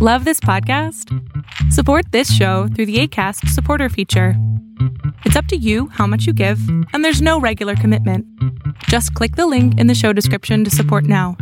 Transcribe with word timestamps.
Love 0.00 0.24
this 0.24 0.38
podcast? 0.38 1.12
Support 1.72 2.12
this 2.12 2.32
show 2.32 2.68
through 2.68 2.86
the 2.86 3.00
ACAST 3.02 3.48
supporter 3.48 3.88
feature. 3.88 4.34
It's 5.24 5.34
up 5.34 5.46
to 5.46 5.56
you 5.56 5.88
how 5.88 6.06
much 6.06 6.24
you 6.24 6.32
give, 6.32 6.60
and 6.92 7.04
there's 7.04 7.20
no 7.20 7.40
regular 7.40 7.74
commitment. 7.74 8.24
Just 8.84 9.12
click 9.14 9.34
the 9.34 9.48
link 9.48 9.76
in 9.80 9.88
the 9.88 9.96
show 9.96 10.12
description 10.12 10.62
to 10.62 10.70
support 10.70 11.02
now. 11.02 11.36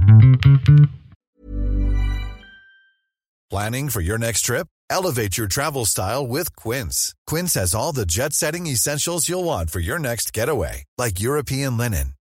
Planning 3.50 3.90
for 3.90 4.00
your 4.00 4.16
next 4.16 4.40
trip? 4.40 4.68
Elevate 4.88 5.36
your 5.36 5.48
travel 5.48 5.84
style 5.84 6.26
with 6.26 6.56
Quince. 6.56 7.14
Quince 7.26 7.52
has 7.54 7.74
all 7.74 7.92
the 7.92 8.06
jet 8.06 8.32
setting 8.32 8.66
essentials 8.66 9.28
you'll 9.28 9.44
want 9.44 9.68
for 9.68 9.80
your 9.80 9.98
next 9.98 10.32
getaway, 10.32 10.84
like 10.96 11.20
European 11.20 11.76
linen, 11.76 12.14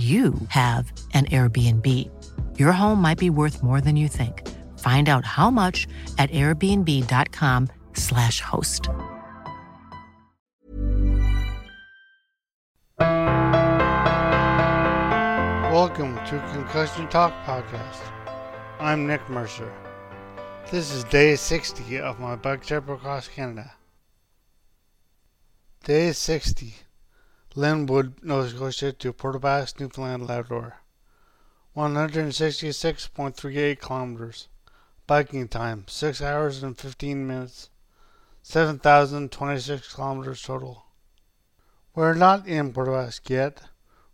you 0.00 0.32
have 0.48 0.90
an 1.12 1.26
Airbnb. 1.26 1.86
Your 2.58 2.72
home 2.72 3.02
might 3.02 3.18
be 3.18 3.28
worth 3.28 3.62
more 3.62 3.82
than 3.82 3.96
you 3.96 4.08
think. 4.08 4.48
Find 4.78 5.10
out 5.10 5.26
how 5.26 5.50
much 5.50 5.86
at 6.16 6.30
airbnb.com/slash 6.30 8.40
host. 8.40 8.88
Welcome 15.70 16.16
to 16.26 16.38
Concussion 16.52 17.08
Talk 17.08 17.32
Podcast. 17.44 18.00
I'm 18.78 19.06
Nick 19.06 19.28
Mercer. 19.28 19.70
This 20.70 20.92
is 20.92 21.04
day 21.04 21.36
60 21.36 21.98
of 21.98 22.18
my 22.18 22.36
bike 22.36 22.64
trip 22.64 22.88
across 22.88 23.28
Canada. 23.28 23.74
Day 25.84 26.12
60. 26.12 26.74
Linwood, 27.56 28.22
Nova 28.22 28.48
Scotia 28.48 28.92
to 28.92 29.12
Port 29.12 29.44
aux 29.44 29.66
Newfoundland, 29.80 30.28
Labrador. 30.28 30.76
166.38 31.76 33.80
kilometers. 33.80 34.46
Biking 35.08 35.48
time 35.48 35.84
6 35.88 36.22
hours 36.22 36.62
and 36.62 36.78
15 36.78 37.26
minutes. 37.26 37.70
7,026 38.44 39.94
kilometers 39.94 40.42
total. 40.42 40.84
We're 41.92 42.14
not 42.14 42.46
in 42.46 42.72
Port 42.72 42.88
aux 42.88 43.10
yet. 43.26 43.62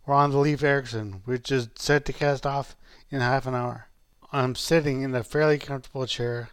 We're 0.07 0.15
on 0.15 0.31
the 0.31 0.39
Leif 0.39 0.63
Ericson, 0.63 1.21
which 1.25 1.51
is 1.51 1.69
set 1.75 2.05
to 2.05 2.13
cast 2.13 2.47
off 2.47 2.75
in 3.11 3.21
half 3.21 3.45
an 3.45 3.53
hour. 3.53 3.89
I'm 4.31 4.55
sitting 4.55 5.03
in 5.03 5.13
a 5.13 5.23
fairly 5.23 5.59
comfortable 5.59 6.07
chair 6.07 6.49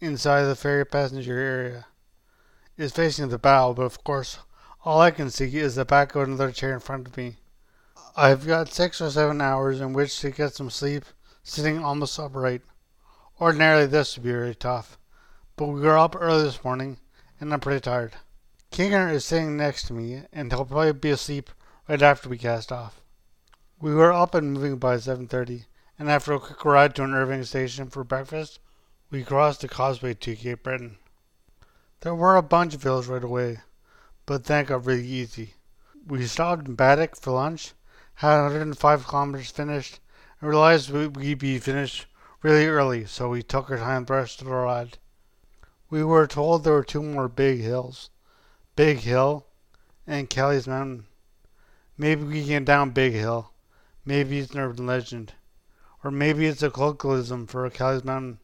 inside 0.00 0.44
the 0.44 0.56
ferry 0.56 0.84
passenger 0.84 1.38
area. 1.38 1.86
It's 2.76 2.92
facing 2.92 3.28
the 3.28 3.38
bow, 3.38 3.72
but 3.72 3.82
of 3.82 4.02
course, 4.02 4.38
all 4.84 5.00
I 5.00 5.10
can 5.10 5.30
see 5.30 5.56
is 5.56 5.74
the 5.74 5.84
back 5.84 6.14
of 6.14 6.22
another 6.22 6.52
chair 6.52 6.74
in 6.74 6.80
front 6.80 7.08
of 7.08 7.16
me. 7.16 7.36
I've 8.16 8.46
got 8.46 8.72
six 8.72 9.00
or 9.00 9.10
seven 9.10 9.40
hours 9.40 9.80
in 9.80 9.92
which 9.92 10.18
to 10.20 10.30
get 10.30 10.54
some 10.54 10.70
sleep, 10.70 11.04
sitting 11.42 11.82
almost 11.82 12.18
upright. 12.18 12.62
Ordinarily, 13.40 13.86
this 13.86 14.16
would 14.16 14.24
be 14.24 14.30
very 14.30 14.54
tough, 14.54 14.96
but 15.56 15.66
we 15.66 15.80
were 15.80 15.98
up 15.98 16.16
early 16.18 16.44
this 16.44 16.62
morning, 16.62 16.98
and 17.40 17.52
I'm 17.52 17.60
pretty 17.60 17.80
tired. 17.80 18.14
Kinger 18.70 19.12
is 19.12 19.24
sitting 19.24 19.56
next 19.56 19.86
to 19.86 19.92
me, 19.92 20.22
and 20.32 20.52
he'll 20.52 20.64
probably 20.64 20.92
be 20.92 21.10
asleep 21.10 21.50
right 21.88 22.02
after 22.02 22.28
we 22.28 22.38
cast 22.38 22.70
off. 22.70 23.00
We 23.80 23.94
were 23.94 24.12
up 24.12 24.34
and 24.34 24.52
moving 24.52 24.78
by 24.78 24.96
7.30, 24.96 25.64
and 25.98 26.10
after 26.10 26.32
a 26.32 26.40
quick 26.40 26.64
ride 26.64 26.94
to 26.96 27.04
an 27.04 27.14
Irving 27.14 27.44
station 27.44 27.90
for 27.90 28.04
breakfast, 28.04 28.58
we 29.10 29.24
crossed 29.24 29.62
the 29.62 29.68
causeway 29.68 30.14
to 30.14 30.36
Cape 30.36 30.62
Breton. 30.62 30.98
There 32.00 32.14
were 32.14 32.36
a 32.36 32.42
bunch 32.42 32.74
of 32.74 32.82
hills 32.82 33.06
right 33.08 33.24
away, 33.24 33.58
but 34.28 34.44
that 34.44 34.66
got 34.66 34.84
really 34.84 35.06
easy. 35.06 35.54
We 36.06 36.26
stopped 36.26 36.68
in 36.68 36.76
Baddeck 36.76 37.18
for 37.18 37.30
lunch, 37.30 37.72
had 38.16 38.42
105 38.42 39.06
kilometers 39.06 39.50
finished, 39.50 40.00
and 40.38 40.50
realized 40.50 40.90
we'd 40.90 41.38
be 41.38 41.58
finished 41.58 42.04
really 42.42 42.66
early, 42.66 43.06
so 43.06 43.30
we 43.30 43.42
took 43.42 43.70
our 43.70 43.78
time 43.78 44.04
the 44.04 44.12
rest 44.12 44.42
of 44.42 44.46
the 44.46 44.52
ride. 44.52 44.98
We 45.88 46.04
were 46.04 46.26
told 46.26 46.62
there 46.62 46.74
were 46.74 46.84
two 46.84 47.02
more 47.02 47.26
big 47.26 47.60
hills, 47.60 48.10
Big 48.76 48.98
Hill 48.98 49.46
and 50.06 50.28
Kelly's 50.28 50.68
Mountain. 50.68 51.06
Maybe 51.96 52.22
we 52.22 52.40
can 52.40 52.48
get 52.48 52.64
down 52.66 52.90
Big 52.90 53.14
Hill. 53.14 53.52
Maybe 54.04 54.40
it's 54.40 54.52
an 54.52 54.60
urban 54.60 54.86
legend. 54.86 55.32
Or 56.04 56.10
maybe 56.10 56.44
it's 56.44 56.62
a 56.62 56.68
colloquialism 56.68 57.46
for 57.46 57.70
Kelly's 57.70 58.04
Mountain. 58.04 58.40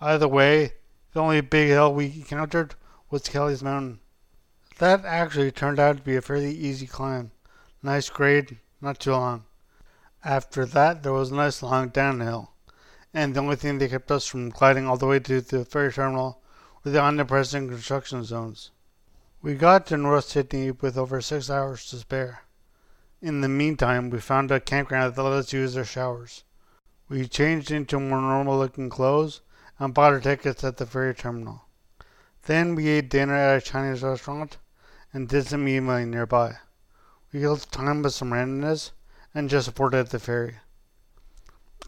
Either 0.00 0.28
way, 0.28 0.76
the 1.12 1.20
only 1.20 1.42
big 1.42 1.68
hill 1.68 1.92
we 1.92 2.06
encountered 2.06 2.74
was 3.10 3.28
Kelly's 3.28 3.62
Mountain. 3.62 4.00
That 4.80 5.04
actually 5.04 5.50
turned 5.50 5.78
out 5.78 5.98
to 5.98 6.02
be 6.02 6.16
a 6.16 6.22
fairly 6.22 6.54
easy 6.54 6.86
climb. 6.86 7.32
Nice 7.82 8.08
grade, 8.08 8.60
not 8.80 8.98
too 8.98 9.10
long. 9.10 9.44
After 10.24 10.64
that, 10.64 11.02
there 11.02 11.12
was 11.12 11.30
a 11.30 11.34
nice 11.34 11.62
long 11.62 11.90
downhill. 11.90 12.52
And 13.12 13.34
the 13.34 13.40
only 13.40 13.56
thing 13.56 13.76
that 13.76 13.90
kept 13.90 14.10
us 14.10 14.24
from 14.24 14.48
gliding 14.48 14.86
all 14.86 14.96
the 14.96 15.06
way 15.06 15.18
to 15.18 15.42
the 15.42 15.66
ferry 15.66 15.92
terminal 15.92 16.40
were 16.82 16.92
the 16.92 16.98
omnipresent 16.98 17.68
construction 17.68 18.24
zones. 18.24 18.70
We 19.42 19.52
got 19.52 19.84
to 19.88 19.98
North 19.98 20.24
Sydney 20.24 20.70
with 20.70 20.96
over 20.96 21.20
six 21.20 21.50
hours 21.50 21.84
to 21.90 21.96
spare. 21.96 22.44
In 23.20 23.42
the 23.42 23.50
meantime, 23.50 24.08
we 24.08 24.18
found 24.18 24.50
a 24.50 24.60
campground 24.60 25.14
that 25.14 25.22
let 25.22 25.34
us 25.34 25.52
use 25.52 25.74
their 25.74 25.84
showers. 25.84 26.42
We 27.06 27.28
changed 27.28 27.70
into 27.70 28.00
more 28.00 28.22
normal 28.22 28.56
looking 28.56 28.88
clothes 28.88 29.42
and 29.78 29.92
bought 29.92 30.14
our 30.14 30.20
tickets 30.20 30.64
at 30.64 30.78
the 30.78 30.86
ferry 30.86 31.14
terminal. 31.14 31.66
Then 32.46 32.74
we 32.74 32.88
ate 32.88 33.10
dinner 33.10 33.34
at 33.34 33.58
a 33.58 33.60
Chinese 33.60 34.02
restaurant 34.02 34.56
and 35.12 35.28
did 35.28 35.46
some 35.46 35.66
emailing 35.66 36.10
nearby. 36.10 36.58
We 37.32 37.40
killed 37.40 37.70
time 37.70 38.02
with 38.02 38.14
some 38.14 38.30
randomness 38.30 38.90
and 39.34 39.50
just 39.50 39.74
boarded 39.74 40.00
at 40.00 40.10
the 40.10 40.18
ferry. 40.18 40.56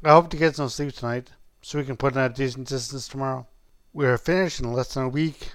I 0.02 0.10
hope 0.10 0.30
to 0.30 0.36
get 0.36 0.56
some 0.56 0.68
sleep 0.68 0.94
tonight 0.94 1.30
so 1.60 1.78
we 1.78 1.84
can 1.84 1.96
put 1.96 2.14
in 2.14 2.20
a 2.20 2.28
decent 2.28 2.68
distance 2.68 3.08
tomorrow. 3.08 3.46
We 3.92 4.06
are 4.06 4.18
finished 4.18 4.60
in 4.60 4.72
less 4.72 4.94
than 4.94 5.04
a 5.04 5.08
week. 5.08 5.52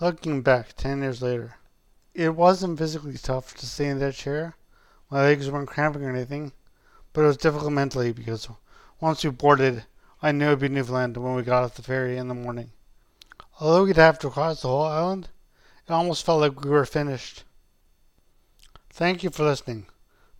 Looking 0.00 0.42
back 0.42 0.74
ten 0.76 1.02
years 1.02 1.22
later, 1.22 1.54
it 2.14 2.34
wasn't 2.34 2.78
physically 2.78 3.18
tough 3.18 3.54
to 3.56 3.66
stay 3.66 3.88
in 3.88 3.98
that 3.98 4.14
chair 4.14 4.54
my 5.12 5.20
legs 5.20 5.50
weren't 5.50 5.68
cramping 5.68 6.02
or 6.04 6.08
anything, 6.08 6.52
but 7.12 7.20
it 7.20 7.26
was 7.26 7.36
difficult 7.36 7.70
mentally 7.70 8.12
because 8.12 8.48
once 8.98 9.22
we 9.22 9.28
boarded, 9.28 9.84
I 10.22 10.32
knew 10.32 10.46
it 10.46 10.50
would 10.52 10.60
be 10.60 10.68
Newfoundland 10.70 11.18
when 11.18 11.34
we 11.34 11.42
got 11.42 11.64
off 11.64 11.74
the 11.74 11.82
ferry 11.82 12.16
in 12.16 12.28
the 12.28 12.34
morning. 12.34 12.70
Although 13.60 13.84
we'd 13.84 13.96
have 13.96 14.18
to 14.20 14.30
cross 14.30 14.62
the 14.62 14.68
whole 14.68 14.84
island, 14.84 15.28
it 15.86 15.92
almost 15.92 16.24
felt 16.24 16.40
like 16.40 16.62
we 16.62 16.70
were 16.70 16.84
finished. 16.84 17.44
Thank 18.90 19.22
you 19.22 19.30
for 19.30 19.44
listening. 19.44 19.86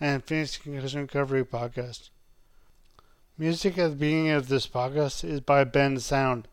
and 0.00 0.24
Phoenix 0.24 0.56
Concussion 0.56 1.02
Recovery 1.02 1.44
Podcast. 1.44 2.08
Music 3.36 3.76
at 3.78 3.90
the 3.90 3.96
beginning 3.96 4.30
of 4.30 4.48
this 4.48 4.66
podcast 4.66 5.22
is 5.24 5.40
by 5.40 5.64
Bensound. 5.64 6.44